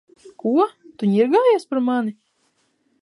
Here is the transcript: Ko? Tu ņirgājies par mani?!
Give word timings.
Ko? 0.43 0.53
Tu 1.03 1.09
ņirgājies 1.11 1.69
par 1.75 1.85
mani?! 1.91 2.17